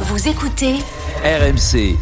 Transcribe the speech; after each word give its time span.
Vous 0.00 0.28
écoutez 0.28 0.74
RMC. 1.24 1.96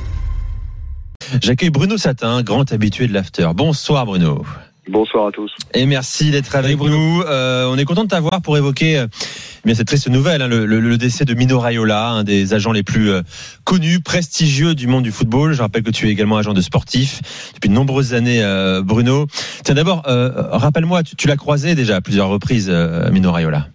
J'accueille 1.43 1.71
Bruno 1.71 1.97
Satin, 1.97 2.43
grand 2.43 2.71
habitué 2.73 3.07
de 3.07 3.13
l'after. 3.13 3.49
Bonsoir 3.55 4.05
Bruno. 4.07 4.45
Bonsoir 4.89 5.29
à 5.29 5.31
tous. 5.33 5.51
Et 5.73 5.87
merci 5.87 6.31
d'être 6.31 6.57
avec 6.57 6.79
nous. 6.79 7.23
Euh, 7.23 7.67
on 7.71 7.79
est 7.79 7.85
content 7.87 8.05
de 8.05 8.09
t'avoir 8.09 8.43
pour 8.43 8.59
évoquer 8.59 8.99
euh, 8.99 9.07
eh 9.13 9.61
bien 9.65 9.75
cette 9.75 9.87
triste 9.87 10.09
nouvelle, 10.11 10.43
hein, 10.43 10.49
le, 10.49 10.67
le- 10.67 10.81
le 10.81 10.99
décès 10.99 11.25
de 11.25 11.33
Mino 11.33 11.59
Raiola, 11.59 12.09
un 12.11 12.25
des 12.25 12.53
agents 12.53 12.73
les 12.73 12.83
plus 12.83 13.11
euh, 13.11 13.23
connus, 13.65 14.01
prestigieux 14.01 14.75
du 14.75 14.87
monde 14.87 15.05
du 15.05 15.11
football. 15.13 15.55
Je 15.55 15.63
rappelle 15.63 15.83
que 15.85 15.91
tu 15.91 16.09
es 16.09 16.11
également 16.11 16.37
agent 16.37 16.53
de 16.53 16.61
sportif 16.61 17.23
depuis 17.55 17.69
de 17.71 17.75
nombreuses 17.75 18.13
années, 18.13 18.43
euh, 18.43 18.83
Bruno. 18.83 19.27
Tiens, 19.65 19.75
d'abord, 19.75 20.03
euh, 20.07 20.31
rappelle-moi, 20.51 21.03
tu, 21.03 21.17
tu 21.17 21.29
l'as 21.29 21.37
croisé 21.37 21.75
déjà 21.75 21.97
à 21.97 22.01
plusieurs 22.03 22.29
reprises, 22.29 22.69
euh, 22.71 23.11
Mino 23.11 23.33
Raiola. 23.33 23.69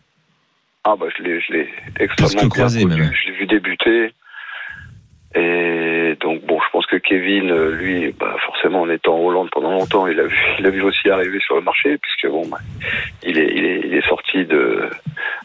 Ah 0.92 0.96
bah 1.00 1.06
je 1.18 1.24
l'ai, 1.24 1.40
je 1.42 1.54
l'ai 1.54 1.64
Plus 1.66 2.04
extrêmement 2.06 2.42
bien 2.42 2.50
croisé, 2.50 2.82
connu. 2.84 3.02
même. 3.02 3.12
Je 3.14 3.28
l'ai 3.32 3.38
vu 3.38 3.46
débuter. 3.46 4.14
Et 5.36 6.16
donc 6.22 6.44
bon, 6.48 6.58
je 6.60 6.72
pense 6.72 6.88
que 6.88 6.96
Kevin, 6.96 7.52
euh, 7.52 7.70
lui, 7.76 8.12
bah 8.20 8.36
forcément 8.48 8.82
en 8.82 8.90
étant 8.90 9.14
en 9.16 9.26
Hollande 9.26 9.50
pendant 9.52 9.70
longtemps, 9.72 10.08
il 10.08 10.20
a 10.20 10.24
vu, 10.24 10.36
il 10.60 10.66
a 10.66 10.72
vu 10.72 10.82
aussi 10.82 11.08
arriver 11.08 11.40
sur 11.40 11.54
le 11.56 11.62
marché, 11.62 12.00
puisque 12.00 12.28
bon, 12.34 12.48
bah, 12.48 12.58
il 13.22 13.38
est, 13.38 13.52
il 13.56 13.64
est, 13.66 13.82
il 13.86 13.94
est 13.94 14.08
sorti 14.08 14.44
de 14.46 14.90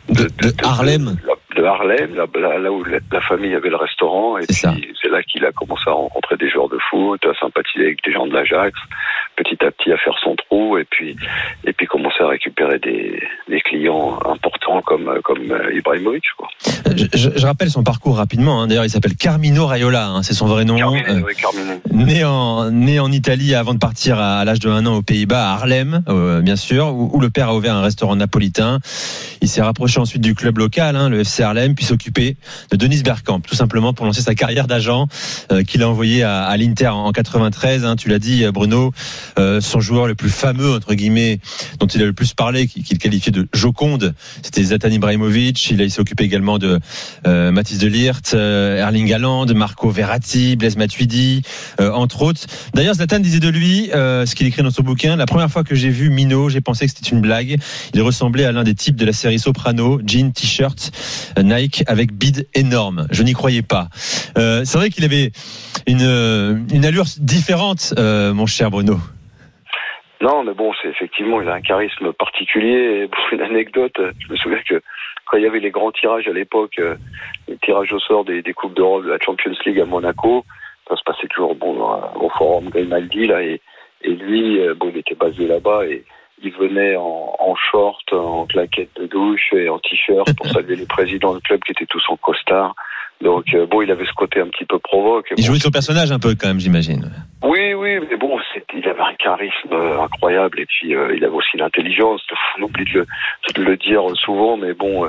De- 0.09 0.25
de 0.25 0.65
Harlem. 0.67 1.17
de, 1.55 1.61
de 1.61 1.65
Harlem, 1.67 2.15
là, 2.15 2.25
là- 2.35 2.59
là 2.59 2.73
où 2.73 2.83
la, 2.85 2.99
la 3.13 3.21
famille 3.21 3.55
avait 3.55 3.69
le 3.69 3.77
restaurant, 3.77 4.39
et 4.39 4.47
puis 4.47 4.55
c'est 5.03 5.11
là 5.11 5.23
qu'il 5.23 5.45
a 5.45 5.53
commencé 5.53 5.85
à 5.87 5.93
rencontrer 5.93 6.39
des 6.39 6.49
joueurs 6.49 6.71
de 6.71 6.79
foot, 6.89 7.23
à 7.27 7.35
sympathiser 7.39 7.85
avec 7.85 8.03
des 8.05 8.13
gens 8.13 8.27
de 8.27 8.33
l'Ajax, 8.33 8.79
petit 9.37 9.54
à 9.65 9.71
petit 9.71 9.93
à 9.93 9.97
faire 9.99 10.15
son 10.23 10.35
trou, 10.37 10.79
et 10.79 10.85
puis 10.85 11.17
et 11.67 11.73
puis 11.73 11.87
commencer 11.87 12.23
à 12.23 12.29
récupérer 12.29 12.79
des, 12.79 13.21
des 13.49 13.61
clients 13.61 14.19
importants 14.25 14.81
comme 14.85 15.11
comme 15.25 15.51
euh, 15.51 15.75
Ibrahimovic. 15.77 16.25
Quoi. 16.37 16.49
Euh, 16.87 16.93
Je, 16.97 17.07
je- 17.19 17.31
je 17.39 17.47
rappelle 17.47 17.71
son 17.71 17.83
parcours 17.83 18.17
rapidement. 18.17 18.63
hein. 18.63 18.67
D'ailleurs, 18.67 18.85
il 18.85 18.91
s'appelle 18.91 19.17
Carmino 19.17 19.67
Raiola, 19.67 20.07
hein, 20.09 20.23
c'est 20.23 20.35
son 20.35 20.47
vrai 20.47 20.65
nom. 20.65 20.77
Carminé, 20.77 21.05
Euh, 21.09 21.21
oui. 21.27 21.35
Né 21.93 22.25
en, 22.25 22.71
né 22.71 22.99
en 23.01 23.11
Italie 23.13 23.55
avant 23.55 23.73
de 23.75 23.79
partir 23.79 24.19
à, 24.19 24.45
l'âge 24.45 24.59
de 24.61 24.69
1 24.69 24.87
an 24.87 24.95
aux 24.97 25.03
Pays-Bas, 25.03 25.51
à 25.51 25.55
Harlem, 25.55 26.03
euh, 26.09 26.41
bien 26.41 26.57
sûr, 26.57 26.89
où, 26.95 27.11
où 27.13 27.21
le 27.21 27.31
père 27.31 27.49
a 27.49 27.55
ouvert 27.57 27.75
un 27.75 27.83
restaurant 27.83 28.17
napolitain. 28.17 28.81
Il 29.41 29.49
s'est 29.49 29.63
rapproché 29.63 30.01
ensuite 30.01 30.23
du 30.23 30.35
club 30.35 30.59
local, 30.59 30.97
hein, 30.97 31.09
le 31.09 31.21
FC 31.21 31.43
Harlem, 31.43 31.75
puis 31.75 31.85
s'occuper 31.85 32.37
de 32.71 32.77
Denis 32.77 33.03
Bergkamp, 33.03 33.41
tout 33.41 33.55
simplement 33.55 33.93
pour 33.93 34.07
lancer 34.07 34.23
sa 34.23 34.35
carrière 34.35 34.67
d'agent 34.67 35.07
euh, 35.53 35.63
qu'il 35.63 35.83
a 35.83 35.89
envoyé 35.89 36.23
à, 36.23 36.43
à 36.45 36.57
l'Inter 36.57 36.89
en 36.89 37.13
93. 37.13 37.85
hein, 37.85 37.97
tu 37.97 38.09
l'as 38.09 38.19
dit, 38.19 38.45
Bruno, 38.53 38.93
euh, 39.39 39.54
son 39.61 39.81
joueur 39.81 40.07
le 40.07 40.15
plus 40.15 40.31
fameux, 40.31 40.75
entre 40.75 40.95
guillemets, 40.95 41.41
dont 41.79 41.87
il 41.87 42.03
a 42.03 42.07
le 42.07 42.13
plus 42.13 42.35
parlé, 42.35 42.67
qu'il 42.67 42.99
qualifiait 42.99 43.33
de 43.33 43.49
Joconde, 43.53 44.15
c'était 44.43 44.63
Zlatan 44.63 44.91
Ibrahimovic. 44.91 45.71
Il, 45.71 45.81
il 45.81 45.91
s'est 45.91 46.01
occupé 46.01 46.25
également 46.25 46.59
de 46.59 46.79
euh, 47.27 47.51
Mathis 47.51 47.79
de 47.79 47.87
Ligt, 47.87 48.35
euh, 48.35 48.79
Erling 48.79 49.13
Haaland, 49.13 49.47
Marco 49.55 49.91
Verratti, 49.91 50.57
Blaise 50.57 50.77
Matuidi, 50.77 51.43
euh, 51.81 51.91
entre 51.93 52.23
autres. 52.23 52.43
D'ailleurs, 52.75 52.95
Zlatan 52.95 53.21
disait 53.21 53.41
de 53.41 53.49
lui, 53.49 53.91
euh, 53.93 54.27
ce 54.27 54.35
qu'il 54.35 54.47
écrit 54.47 54.63
dans 54.63 54.71
son 54.71 54.83
bouquin, 54.83 55.17
la 55.17 55.27
première 55.27 55.51
fois 55.51 55.65
que 55.65 55.75
j'ai 55.75 55.91
vu 55.91 56.11
Mino, 56.11 56.49
j'ai 56.49 56.61
pensé 56.61 56.87
que 56.87 56.93
c'était 56.97 57.11
une 57.11 57.21
blague. 57.21 57.59
Il 57.95 58.03
ressemblait 58.03 58.45
à 58.45 58.53
l'un 58.53 58.65
des 58.65 58.75
types 58.75 58.97
de 58.97 59.05
la 59.05 59.13
série 59.13 59.39
Soprano, 59.39 60.01
jean, 60.07 60.33
t-shirt, 60.33 60.91
euh, 61.39 61.43
Nike 61.43 61.85
avec 61.87 62.13
bide 62.13 62.47
énorme. 62.55 63.07
Je 63.11 63.23
n'y 63.23 63.33
croyais 63.33 63.63
pas. 63.63 63.89
Euh, 64.39 64.63
c'est 64.65 64.79
vrai 64.79 64.91
qu'il 64.91 65.05
avait 65.05 65.33
une, 65.87 66.03
euh, 66.03 66.59
allure 66.83 67.07
différente, 67.19 67.95
euh, 67.99 68.35
mon 68.35 68.47
cher 68.47 68.71
Bruno. 68.71 69.01
Non, 70.25 70.43
mais 70.43 70.55
bon, 70.55 70.73
c'est 70.81 70.89
effectivement, 70.89 71.43
il 71.43 71.49
a 71.51 71.53
un 71.53 71.61
charisme 71.61 72.15
particulier. 72.15 73.05
Et 73.05 73.11
une 73.35 73.43
anecdote, 73.43 73.93
je 73.99 74.33
me 74.33 74.37
souviens 74.37 74.63
que 74.67 74.81
quand 75.27 75.37
il 75.37 75.43
y 75.43 75.47
avait 75.47 75.61
les 75.61 75.71
grands 75.71 75.93
tirages 75.93 76.27
à 76.27 76.33
l'époque, 76.33 76.79
euh, 76.79 76.97
les 77.47 77.59
tirages 77.59 77.93
au 77.93 77.99
sort 77.99 78.25
des, 78.25 78.41
des 78.41 78.55
coupes 78.55 78.75
d'Europe, 78.75 79.05
de 79.05 79.11
la 79.11 79.19
Champions 79.19 79.53
League 79.67 79.81
à 79.81 79.85
Monaco, 79.85 80.47
ça 80.89 80.97
se 80.97 81.03
passait 81.05 81.29
toujours 81.29 81.55
bon 81.55 81.77
au 82.15 82.31
forum 82.31 82.71
Grimaldi 82.71 83.27
là, 83.27 83.43
et, 83.43 83.61
et 84.01 84.11
lui, 84.15 84.61
euh, 84.61 84.75
bon, 84.75 84.91
il 84.95 84.99
était 84.99 85.15
basé 85.15 85.47
là-bas 85.47 85.87
et 85.87 86.05
il 86.43 86.53
venait 86.53 86.97
en, 86.97 87.37
en 87.39 87.55
short, 87.55 88.11
en 88.13 88.47
claquette 88.47 88.97
de 88.97 89.07
douche 89.07 89.53
et 89.53 89.69
en 89.69 89.79
t-shirt 89.79 90.35
pour 90.37 90.47
saluer 90.53 90.77
les 90.77 90.87
présidents 90.87 91.35
du 91.35 91.43
club 91.43 91.63
qui 91.65 91.73
étaient 91.73 91.87
tous 91.87 92.05
en 92.09 92.17
costard. 92.17 92.75
Donc 93.21 93.45
euh, 93.55 93.65
bon, 93.67 93.81
il 93.81 93.91
avait 93.91 94.05
ce 94.05 94.13
côté 94.13 94.41
un 94.41 94.49
petit 94.49 94.65
peu 94.67 94.79
provoque. 94.79 95.27
Il 95.31 95.37
Bon, 95.37 95.43
jouait 95.43 95.59
son 95.59 95.71
personnage 95.71 96.13
un 96.13 96.19
peu 96.19 96.35
quand 96.39 96.49
même, 96.49 96.61
j'imagine. 96.61 97.11
oui, 97.43 97.73
oui, 97.73 97.99
mais 98.11 98.17
bon, 98.17 98.39
il 98.75 98.87
avait 98.89 99.01
un 99.01 99.15
charisme 99.15 99.73
euh, 99.73 100.01
incroyable 100.03 100.61
et 100.61 100.67
puis 100.67 100.95
euh, 100.95 101.15
il 101.17 101.25
avait 101.25 101.35
aussi 101.35 101.57
l'intelligence. 101.57 102.23
On 102.59 102.63
oublie 102.65 102.85
de 102.93 102.99
le, 103.01 103.07
de 103.55 103.63
le 103.63 103.77
dire 103.79 104.03
souvent, 104.17 104.57
mais 104.59 104.75
bon, 104.75 105.09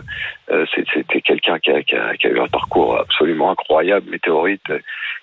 euh, 0.52 0.66
c'était 0.74 1.22
quelqu'un 1.22 1.60
qui 1.60 1.72
a, 1.72 1.82
qui, 1.84 1.96
a, 1.96 2.16
qui 2.16 2.28
a 2.28 2.30
eu 2.30 2.40
un 2.40 2.48
parcours 2.48 2.98
absolument 3.00 3.52
incroyable, 3.52 4.10
météorite, 4.10 4.64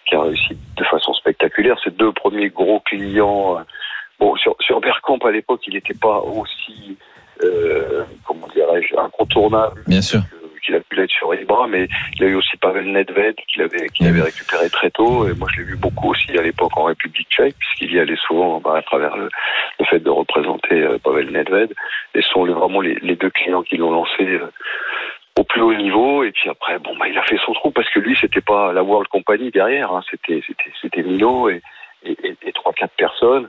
qui 0.06 0.14
a 0.14 0.20
réussi 0.22 0.56
de 0.76 0.84
façon 0.84 1.14
spectaculaire. 1.14 1.76
Ses 1.82 1.92
deux 1.92 2.12
premiers 2.12 2.50
gros 2.50 2.80
clients, 2.80 3.58
bon, 4.20 4.36
sur, 4.36 4.54
sur 4.60 4.80
Bergkamp 4.80 5.18
à 5.24 5.30
l'époque, 5.30 5.62
il 5.66 5.74
n'était 5.74 5.94
pas 5.94 6.18
aussi, 6.18 6.98
euh, 7.42 8.02
comment 8.26 8.48
dirais-je, 8.54 8.98
incontournable 8.98 9.82
Bien 9.86 10.02
sûr. 10.02 10.20
que- 10.30 10.41
l'être 10.94 11.10
sur 11.10 11.34
Ibra, 11.34 11.66
mais 11.66 11.88
il 12.16 12.24
a 12.24 12.28
eu 12.28 12.34
aussi 12.34 12.56
Pavel 12.56 12.90
Nedved 12.92 13.36
qu'il 13.48 13.62
avait, 13.62 13.88
qu'il 13.88 14.06
avait 14.06 14.22
récupéré 14.22 14.68
très 14.70 14.90
tôt. 14.90 15.28
Et 15.28 15.34
moi, 15.34 15.48
je 15.52 15.58
l'ai 15.60 15.66
vu 15.66 15.76
beaucoup 15.76 16.10
aussi 16.10 16.30
à 16.38 16.42
l'époque 16.42 16.76
en 16.76 16.84
République 16.84 17.28
tchèque, 17.30 17.56
puisqu'il 17.58 17.92
y 17.92 17.98
allait 18.00 18.16
souvent 18.26 18.60
bah, 18.60 18.76
à 18.76 18.82
travers 18.82 19.16
le, 19.16 19.28
le 19.78 19.84
fait 19.86 20.00
de 20.00 20.10
représenter 20.10 20.82
euh, 20.82 20.98
Pavel 21.02 21.30
Nedved. 21.32 21.72
Et 22.14 22.22
ce 22.22 22.28
sont 22.28 22.44
les- 22.44 22.52
vraiment 22.52 22.80
les, 22.80 22.94
les 23.02 23.16
deux 23.16 23.30
clients 23.30 23.62
qui 23.62 23.76
l'ont 23.76 23.92
lancé 23.92 24.22
euh, 24.22 24.50
au 25.38 25.44
plus 25.44 25.60
haut 25.62 25.74
niveau. 25.74 26.24
Et 26.24 26.32
puis 26.32 26.48
après, 26.50 26.78
bon, 26.78 26.96
bah, 26.96 27.08
il 27.08 27.16
a 27.18 27.22
fait 27.22 27.38
son 27.44 27.52
trou 27.52 27.70
parce 27.70 27.88
que 27.90 28.00
lui, 28.00 28.16
c'était 28.20 28.40
pas 28.40 28.72
la 28.72 28.82
World 28.82 29.08
Company 29.08 29.50
derrière. 29.50 29.92
Hein, 29.92 30.02
c'était, 30.10 30.42
c'était, 30.46 30.72
c'était 30.80 31.02
Milo 31.02 31.48
et, 31.48 31.62
et 32.04 32.52
trois, 32.52 32.72
quatre 32.72 32.94
personnes. 32.96 33.48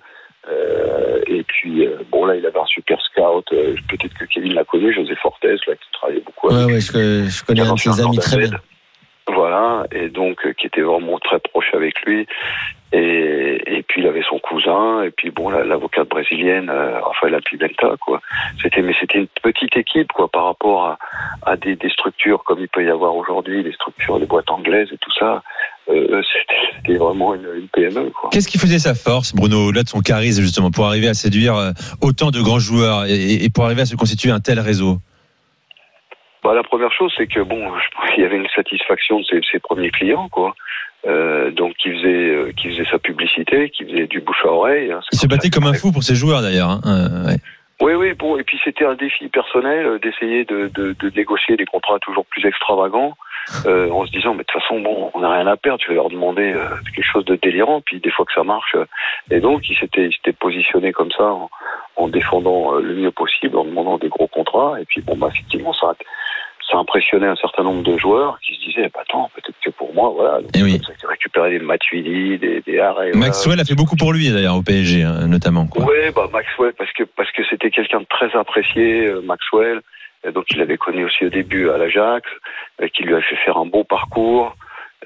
Euh, 0.50 1.22
et 1.28 1.44
puis, 1.44 1.86
euh, 1.88 1.98
bon, 2.12 2.26
là, 2.26 2.36
il 2.36 2.46
avait 2.46 2.60
un 2.60 2.66
super 2.66 3.00
scout. 3.02 3.46
euh, 3.54 3.76
Peut-être 3.90 4.14
que 4.14 4.26
Kevin 4.26 4.54
l'a 4.54 4.64
connu, 4.64 4.94
José 4.94 5.16
Fortes, 5.16 5.44
là, 5.44 5.56
qui 5.76 5.92
travaillait 5.94 6.22
beaucoup 6.22 6.50
avec 6.50 6.68
Ouais, 6.68 6.74
ouais, 6.74 6.80
je, 6.82 7.30
je 7.30 7.44
connais 7.46 7.62
un 7.62 7.74
de 7.74 7.80
ses 7.80 8.02
amis 8.02 8.18
très 8.18 8.38
bien. 8.38 8.50
voilà, 9.28 9.86
et 9.94 10.10
donc 10.10 10.46
qui 10.58 10.68
était 10.68 10.82
vraiment 10.82 11.18
très 11.20 11.40
proche 11.40 11.74
avec 11.74 12.02
lui. 12.02 12.28
Et, 12.96 13.78
et 13.78 13.82
puis 13.82 14.02
il 14.02 14.08
avait 14.08 14.22
son 14.22 14.38
cousin, 14.38 15.02
et 15.02 15.10
puis 15.10 15.32
bon, 15.32 15.50
la- 15.50 15.64
l'avocate 15.64 16.08
brésilienne, 16.10 16.70
euh, 16.70 17.00
Rafaela 17.02 17.40
Pimenta, 17.42 17.96
quoi. 18.00 18.22
C'était, 18.62 18.84
mais 18.84 18.94
c'était 19.00 19.18
une 19.18 19.28
petite 19.42 19.76
équipe, 19.78 20.12
quoi, 20.12 20.28
par 20.28 20.46
rapport 20.46 20.86
à, 20.86 21.00
à 21.44 21.56
des, 21.56 21.76
des 21.76 21.90
structures 21.90 22.44
comme 22.44 22.60
il 22.60 22.68
peut 22.68 22.86
y 22.86 22.90
avoir 22.92 23.16
aujourd'hui, 23.16 23.64
des 23.64 23.72
structures, 23.72 24.20
des 24.20 24.28
boîtes 24.28 24.52
anglaises 24.52 24.90
et 24.94 24.98
tout 25.00 25.12
ça. 25.18 25.42
Euh, 25.90 26.22
c'était, 26.84 26.96
vraiment 26.98 27.34
une, 27.36 27.46
une 27.56 27.68
PME, 27.68 28.10
quoi. 28.12 28.30
Qu'est-ce 28.32 28.48
qui 28.48 28.58
faisait 28.58 28.80
sa 28.80 28.96
force, 28.96 29.36
Bruno, 29.36 29.68
au-delà 29.68 29.84
de 29.84 29.90
son 29.90 30.00
charisme, 30.00 30.42
justement, 30.42 30.72
pour 30.72 30.86
arriver 30.86 31.08
à 31.10 31.14
séduire 31.14 31.56
euh, 31.56 31.72
autant 32.02 32.32
de 32.32 32.40
grands 32.42 32.60
joueurs 32.60 33.06
et, 33.06 33.44
et 33.44 33.50
pour 33.50 33.66
arriver 33.66 33.82
à 33.82 33.86
se 33.86 33.96
constituer 33.96 34.32
un 34.32 34.40
tel 34.40 34.60
réseau? 34.60 35.00
Bah, 36.44 36.54
la 36.54 36.64
première 36.64 36.92
chose, 36.92 37.12
c'est 37.18 37.28
que 37.28 37.42
bon, 37.42 37.60
je 38.08 38.14
qu'il 38.14 38.24
y 38.24 38.26
avait 38.26 38.38
une 38.38 38.48
satisfaction 38.56 39.20
de 39.20 39.26
ses, 39.26 39.42
ses 39.52 39.60
premiers 39.60 39.90
clients, 39.92 40.30
quoi. 40.30 40.54
Euh, 41.06 41.52
donc, 41.52 41.74
qui 41.76 41.90
faisait, 41.92 42.30
euh, 42.30 42.52
qui 42.56 42.70
faisait 42.70 42.90
sa 42.90 42.98
publicité, 42.98 43.70
qui 43.70 43.84
faisait 43.84 44.08
du 44.08 44.22
bouche 44.22 44.46
à 44.46 44.48
oreille. 44.48 44.90
hein. 44.92 45.02
Il 45.12 45.20
se 45.20 45.28
battait 45.28 45.50
comme 45.50 45.66
un 45.68 45.74
fou 45.74 45.92
pour 45.92 46.04
ses 46.04 46.16
joueurs, 46.16 46.42
d'ailleurs. 46.42 46.70
hein. 46.70 46.82
Euh, 46.86 47.28
ouais. 47.28 47.38
Oui, 47.82 47.94
oui, 47.96 48.14
bon, 48.14 48.38
et 48.38 48.44
puis 48.44 48.58
c'était 48.64 48.86
un 48.86 48.96
défi 48.96 49.28
personnel 49.28 50.00
d'essayer 50.02 50.46
de, 50.46 50.72
de, 50.74 50.96
de 50.98 51.12
négocier 51.18 51.58
des 51.58 51.66
contrats 51.66 52.00
toujours 52.00 52.26
plus 52.28 52.46
extravagants, 52.46 53.16
euh, 53.66 53.90
en 53.90 54.06
se 54.06 54.12
disant, 54.12 54.34
mais 54.34 54.44
de 54.44 54.48
toute 54.52 54.62
façon, 54.62 54.80
bon, 54.80 55.12
on 55.14 55.20
n'a 55.20 55.32
rien 55.32 55.48
à 55.48 55.58
perdre, 55.58 55.82
je 55.84 55.90
vais 55.90 55.96
leur 55.96 56.10
demander 56.10 56.54
euh, 56.54 56.68
quelque 56.96 57.06
chose 57.06 57.26
de 57.26 57.36
délirant, 57.36 57.82
puis 57.82 58.00
des 58.00 58.12
fois 58.12 58.26
que 58.26 58.34
ça 58.34 58.44
marche. 58.44 58.76
euh, 58.76 58.86
et 59.32 59.40
donc, 59.40 59.70
il 59.70 59.76
s'était, 59.78 60.06
il 60.08 60.14
s'était 60.14 60.34
positionné 60.34 60.92
comme 60.92 61.12
ça, 61.12 61.24
en, 61.26 61.50
en 61.96 62.08
défendant 62.08 62.76
euh, 62.76 62.82
le 62.82 62.96
mieux 62.96 63.12
possible, 63.12 63.58
en 63.58 63.66
demandant 63.66 63.98
des 63.98 64.10
gros 64.10 64.28
contrats, 64.28 64.80
et 64.82 64.86
puis 64.86 65.02
bon, 65.02 65.16
bah, 65.18 65.30
effectivement, 65.34 65.74
ça, 65.74 65.94
ça 66.72 66.78
impressionnait 66.78 67.28
un 67.28 67.36
certain 67.36 67.64
nombre 67.64 67.84
de 67.84 67.98
joueurs 67.98 68.40
qui 68.40 68.56
se 68.56 68.62
disaient, 68.70 68.90
bah, 68.94 69.02
attends, 69.08 69.30
peut-être 69.36 69.56
que 69.64 69.70
pour 69.72 69.94
moi, 69.94 70.10
voilà, 70.16 70.42
donc, 70.42 70.50
Eh 70.56 70.64
oui. 70.64 70.80
ça 70.86 70.94
qu'il 70.94 71.08
récupérait 71.10 71.52
des 71.52 71.60
Matuidi, 71.60 72.38
des, 72.38 72.62
des 72.62 72.80
Arrêts. 72.80 73.12
Maxwell 73.14 73.60
a 73.60 73.66
fait 73.66 73.76
beaucoup 73.76 73.96
pour 73.98 74.14
lui, 74.14 74.30
d'ailleurs, 74.32 74.56
au 74.56 74.62
PSG, 74.64 75.04
hein, 75.04 75.28
notamment. 75.28 75.68
Quoi. 75.68 75.86
Ouais, 75.86 76.12
bah 76.16 76.30
Maxwell 76.32 76.74
parce 76.78 76.92
que 76.94 77.04
parce 77.04 77.32
que 77.32 77.42
c'était 77.50 77.70
quelqu'un 77.70 78.00
de 78.00 78.06
très 78.10 78.34
apprécié, 78.38 79.08
euh, 79.08 79.22
Maxwell. 79.22 79.82
Et 80.24 80.32
donc 80.32 80.46
il 80.52 80.58
l'avait 80.58 80.78
connu 80.78 81.06
aussi 81.06 81.26
au 81.26 81.30
début 81.30 81.70
à 81.70 81.78
l'Ajax, 81.78 82.30
euh, 82.82 82.88
qui 82.88 83.04
lui 83.04 83.16
a 83.16 83.22
fait 83.22 83.36
faire 83.38 83.58
un 83.58 83.66
beau 83.66 83.84
parcours. 83.84 84.56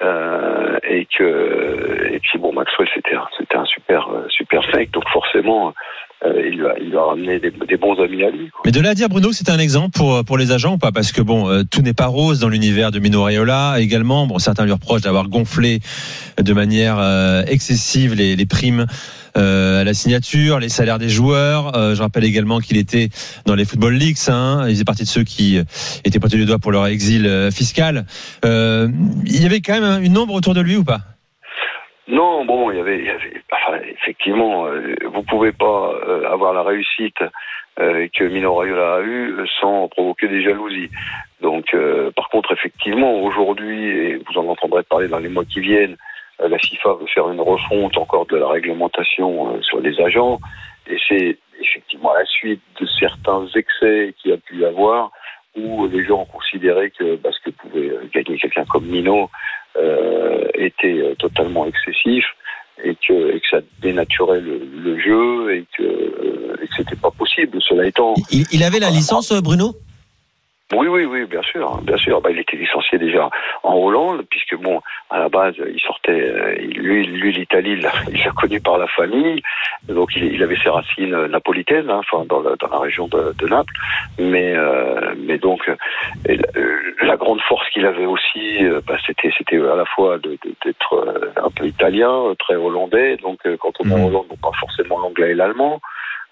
euh, 0.02 0.78
et 0.84 1.06
que 1.06 2.10
et 2.12 2.20
puis 2.20 2.38
bon 2.38 2.54
Maxwell 2.54 2.88
c'était 2.94 3.16
un, 3.16 3.28
c'était 3.38 3.56
un 3.58 3.66
super 3.66 4.10
euh, 4.10 4.28
super 4.30 4.62
mec 4.76 4.92
donc 4.92 5.08
forcément 5.10 5.74
il, 6.26 6.58
lui 6.58 6.66
a, 6.66 6.76
il 6.80 6.96
a 6.96 7.04
ramené 7.04 7.40
des, 7.40 7.78
bons 7.78 8.00
amis 8.02 8.24
à 8.24 8.32
lui. 8.32 8.50
Mais 8.66 8.72
de 8.72 8.80
là 8.80 8.90
à 8.90 8.94
dire, 8.96 9.10
Bruno, 9.10 9.32
c'est 9.32 9.50
un 9.50 9.60
exemple 9.60 9.98
pour, 9.98 10.24
pour 10.26 10.38
les 10.38 10.52
agents 10.52 10.74
ou 10.74 10.78
pas? 10.78 10.92
Parce 10.92 11.12
que 11.12 11.22
bon, 11.22 11.64
tout 11.70 11.82
n'est 11.82 11.94
pas 11.94 12.08
rose 12.08 12.40
dans 12.40 12.50
l'univers 12.50 12.92
de 12.92 13.00
Mino 13.00 13.24
Raiola. 13.24 13.76
Également, 13.80 14.26
bon, 14.26 14.40
certains 14.40 14.66
lui 14.66 14.72
reprochent 14.72 15.02
d'avoir 15.02 15.30
gonflé 15.30 15.80
de 16.42 16.54
manière 16.54 17.00
excessive 17.48 18.16
les, 18.16 18.36
les 18.36 18.46
primes 18.46 18.88
euh, 19.38 19.82
à 19.82 19.84
la 19.84 19.94
signature, 19.94 20.60
les 20.60 20.70
salaires 20.70 20.98
des 20.98 21.10
joueurs. 21.10 21.76
Euh, 21.76 21.94
je 21.94 22.02
rappelle 22.02 22.24
également 22.24 22.60
qu'il 22.60 22.78
était 22.78 23.10
dans 23.46 23.56
les 23.56 23.66
Football 23.66 23.94
Leagues. 23.94 24.18
Hein. 24.30 24.66
Il 24.68 24.72
faisait 24.72 24.84
partie 24.84 25.04
de 25.04 25.08
ceux 25.08 25.24
qui 25.24 25.60
étaient 26.04 26.20
pointés 26.20 26.38
du 26.38 26.46
doigt 26.46 26.60
pour 26.60 26.72
leur 26.72 26.88
exil 26.88 27.28
euh, 27.28 27.52
fiscal. 27.52 28.06
il 28.44 29.42
y 29.42 29.46
avait 29.46 29.62
quand 29.62 29.80
même 29.80 30.04
une 30.04 30.18
ombre 30.18 30.34
autour 30.34 30.54
de 30.54 30.62
lui 30.62 30.76
ou 30.76 30.84
pas? 30.84 31.02
Non, 32.08 32.46
bon, 32.46 32.72
il 32.72 32.78
y 32.78 32.80
avait, 32.80 33.04
effectivement, 33.92 34.68
vous 35.06 35.24
pouvez 35.24 35.52
pas 35.52 35.94
avoir 36.32 36.54
la 36.54 36.64
réussite 36.64 37.18
que 37.76 38.24
Mino 38.24 38.56
Raiola 38.56 38.96
a 38.96 39.02
eu 39.02 39.36
sans 39.60 39.90
provoquer 39.90 40.28
des 40.30 40.42
jalousies. 40.42 40.90
Donc, 41.42 41.76
par 42.16 42.30
contre, 42.30 42.54
effectivement, 42.54 43.14
aujourd'hui, 43.22 43.90
et 43.90 44.16
vous 44.16 44.38
en 44.40 44.48
entendrez 44.48 44.84
parler 44.84 45.10
dans 45.10 45.20
les 45.20 45.30
mois 45.30 45.44
qui 45.44 45.60
viennent, 45.60 45.98
euh, 46.42 46.50
la 46.50 46.58
FIFA 46.58 46.94
veut 46.94 47.08
faire 47.08 47.30
une 47.30 47.42
refonte 47.42 47.98
encore 47.98 48.26
de 48.28 48.38
la 48.38 48.48
réglementation 48.48 49.56
euh, 49.56 49.62
sur 49.62 49.80
les 49.80 50.00
agents. 50.02 50.40
Et 50.88 50.98
c'est 51.08 51.38
effectivement 51.60 52.12
à 52.12 52.20
la 52.20 52.26
suite 52.26 52.62
de 52.80 52.86
certains 53.00 53.48
excès 53.56 54.14
qu'il 54.18 54.32
y 54.32 54.34
a 54.34 54.38
pu 54.38 54.58
y 54.58 54.66
avoir 54.66 55.12
où 55.56 55.88
les 55.88 56.06
gens 56.06 56.22
ont 56.22 56.26
considéré 56.26 56.92
que 56.92 57.16
bah, 57.16 57.30
ce 57.32 57.50
que 57.50 57.56
pouvait 57.56 57.92
gagner 58.14 58.38
quelqu'un 58.38 58.66
comme 58.66 58.86
Mino 58.86 59.24
euh, 59.24 59.28
était 60.56 61.16
totalement 61.20 61.66
excessif 61.66 62.26
et 62.84 62.96
que, 62.96 63.36
et 63.36 63.40
que 63.40 63.48
ça 63.50 63.60
dénaturait 63.82 64.42
le, 64.42 64.60
le 64.60 65.00
jeu 65.00 65.56
et 65.56 65.66
que, 65.78 65.84
euh, 65.84 66.56
et 66.62 66.68
que 66.68 66.76
c'était 66.78 66.96
pas 66.96 67.12
possible. 67.12 67.58
Cela 67.68 67.88
étant, 67.88 68.14
il, 68.32 68.46
il 68.52 68.64
avait 68.64 68.80
la 68.80 68.90
licence, 68.90 69.34
Bruno? 69.42 69.76
Oui, 70.74 70.88
oui, 70.88 71.06
oui, 71.06 71.26
bien 71.26 71.42
sûr, 71.44 71.80
bien 71.82 71.96
sûr. 71.98 72.20
Bah, 72.20 72.30
il 72.30 72.40
était 72.40 72.58
licencié 72.58 72.98
déjà 72.98 73.30
en 73.64 73.76
Hollande, 73.76 74.26
puisque 74.30 74.56
bon, 74.56 74.82
à 75.10 75.20
la 75.20 75.30
base, 75.30 75.56
il 75.58 75.80
sortait, 75.80 76.12
euh, 76.12 76.56
lui, 76.56 77.06
lui 77.08 77.32
l'Italie, 77.32 77.80
il 78.12 78.24
l'a 78.24 78.32
connu 78.32 78.60
par 78.60 78.78
la 78.78 78.88
famille, 78.88 79.42
donc 79.88 80.14
il, 80.18 80.26
il 80.26 80.44
avait 80.44 80.58
ses 80.62 80.70
racines 80.70 81.28
napolitaines, 81.28 81.90
hein, 81.90 82.00
enfin 82.00 82.26
dans 82.26 82.42
la, 82.42 82.58
dans 82.58 82.68
la 82.68 82.80
région 82.80 83.08
de, 83.08 83.34
de 83.38 83.48
Naples, 83.48 83.74
mais 84.20 84.54
euh, 84.56 85.14
mais 85.18 85.38
donc 85.38 85.72
la, 87.00 87.16
grande 87.16 87.40
force 87.42 87.70
qu'il 87.70 87.86
avait 87.86 88.06
aussi, 88.06 88.66
euh, 88.66 88.82
bah, 88.86 88.98
c'était 89.06 89.32
c'était 89.38 89.58
à 89.58 89.76
la 89.76 89.86
fois 89.86 90.18
d'être 90.18 91.34
un 91.42 91.50
peu 91.50 91.66
italien, 91.66 92.34
très 92.40 92.56
hollandais, 92.56 93.16
donc 93.18 93.40
quand 93.60 93.72
on 93.80 93.90
est 93.90 93.94
en 93.94 94.00
mmh. 94.00 94.04
Hollande, 94.04 94.26
on 94.32 94.36
parle 94.36 94.56
forcément 94.56 95.00
l'anglais 95.00 95.32
et 95.32 95.34
l'allemand. 95.34 95.80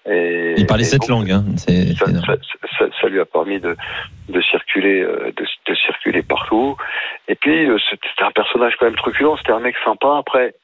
Et, 0.08 0.54
il 0.56 0.66
parlait 0.66 0.84
cette 0.84 1.08
langue. 1.08 1.30
Hein. 1.30 1.44
Ça, 1.56 1.72
ça, 2.78 2.84
ça, 3.00 3.08
lui 3.08 3.20
a 3.20 3.24
permis 3.24 3.58
de, 3.58 3.76
de 4.28 4.40
circuler, 4.40 5.00
euh, 5.00 5.32
de, 5.36 5.44
de, 5.66 5.74
circuler 5.74 6.22
partout. 6.22 6.76
Et 7.28 7.34
puis 7.34 7.68
euh, 7.68 7.78
c'était 7.90 8.24
un 8.24 8.30
personnage 8.30 8.74
quand 8.78 8.86
même 8.86 8.96
truculent. 8.96 9.36
C'était 9.38 9.52
un 9.52 9.60
mec 9.60 9.74
sympa. 9.84 10.18
Après, 10.18 10.54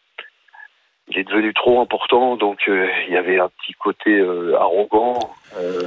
il 1.09 1.19
est 1.19 1.25
devenu 1.25 1.53
trop 1.53 1.81
important, 1.81 2.37
donc 2.37 2.61
euh, 2.69 2.87
il 3.09 3.15
y 3.15 3.17
avait 3.17 3.41
un 3.41 3.51
petit 3.61 3.73
côté 3.73 4.25
arrogant 4.59 5.19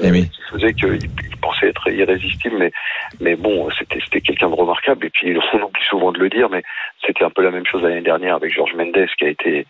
eh 0.04 0.12
qui 0.12 0.42
faisait 0.52 0.74
qu'il 0.74 1.10
pensait 1.42 1.70
être 1.70 1.90
irrésistible. 1.90 2.58
Mais, 2.58 2.72
mais 3.22 3.36
bon, 3.36 3.70
c'était 3.80 4.02
c'était 4.04 4.22
quelqu'un 4.22 4.50
de 4.50 4.56
remarquable. 4.56 5.06
Et 5.06 5.10
puis 5.10 5.38
on 5.54 5.62
oublie 5.62 5.84
souvent 5.90 6.12
de 6.12 6.20
le 6.20 6.30
dire, 6.30 6.50
mais 6.50 6.64
c'était 7.06 7.24
un 7.24 7.30
peu 7.30 7.42
la 7.42 7.52
même 7.52 7.66
chose 7.66 7.84
l'année 7.84 8.02
dernière 8.02 8.36
avec 8.36 8.54
Georges 8.54 8.76
Mendes, 8.76 9.08
qui 9.18 9.26
a 9.26 9.30
été 9.30 9.66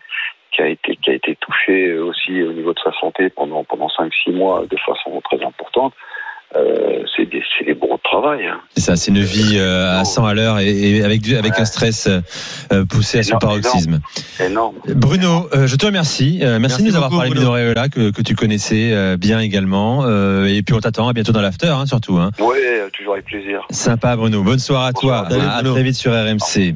qui 0.56 0.62
a 0.62 0.68
été 0.68 0.96
qui 0.96 1.10
a 1.10 1.14
été 1.14 1.36
touché 1.36 1.98
aussi 1.98 2.42
au 2.42 2.52
niveau 2.52 2.72
de 2.72 2.78
sa 2.82 2.92
santé 2.98 3.28
pendant 3.28 3.62
pendant 3.64 3.88
cinq 3.90 4.12
six 4.24 4.30
mois 4.30 4.64
de 4.70 4.76
façon 4.78 5.20
très 5.20 5.44
importante. 5.44 5.92
Euh, 6.54 7.02
c'est 7.14 7.26
des, 7.28 7.42
des 7.66 7.74
bons 7.74 7.96
de 7.96 8.00
travail. 8.02 8.46
Hein. 8.46 8.60
C'est 8.74 8.82
ça, 8.82 8.96
c'est 8.96 9.10
une 9.10 9.20
vie 9.20 9.58
euh, 9.58 9.98
à 10.00 10.04
100 10.04 10.24
à 10.24 10.32
l'heure 10.32 10.58
et, 10.60 11.02
avec, 11.02 11.20
du, 11.20 11.36
avec 11.36 11.58
un 11.58 11.64
stress 11.64 12.08
euh, 12.08 12.84
poussé 12.86 13.18
à 13.18 13.22
son 13.24 13.38
paroxysme. 13.38 14.00
Énorme. 14.40 14.76
Bruno, 14.86 15.48
je 15.52 15.76
te 15.76 15.86
remercie. 15.86 16.42
merci, 16.60 16.82
de 16.82 16.88
nous 16.88 16.96
avoir 16.96 17.10
parlé 17.10 17.30
de 17.30 17.40
Noréola 17.40 17.88
que, 17.88 18.10
que 18.10 18.22
tu 18.22 18.36
connaissais 18.36 19.16
bien 19.16 19.40
également. 19.40 20.06
et 20.46 20.62
puis 20.62 20.74
on 20.74 20.78
t'attend 20.78 21.08
à 21.08 21.12
bientôt 21.12 21.32
dans 21.32 21.42
l'after, 21.42 21.68
hein, 21.68 21.84
surtout. 21.84 22.16
Hein. 22.16 22.30
Oui, 22.38 22.56
toujours 22.92 23.14
avec 23.14 23.26
plaisir. 23.26 23.66
Sympa, 23.70 24.16
Bruno. 24.16 24.42
Bonne 24.42 24.60
soirée 24.60 24.88
à 24.88 24.92
toi. 24.92 25.26
à 25.28 25.62
très 25.62 25.82
vite 25.82 25.96
sur 25.96 26.12
RMC. 26.12 26.74